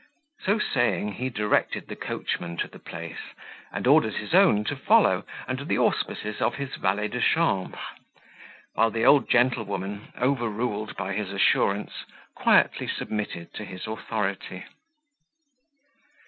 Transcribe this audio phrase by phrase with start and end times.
[0.43, 3.19] So saying, he directed the coachman to the place,
[3.71, 7.77] and ordered his own to follow, under the auspices of his valet de chambre;
[8.73, 14.65] while the old gentlewoman, overruled by his assurance, quietly submitted to his authority.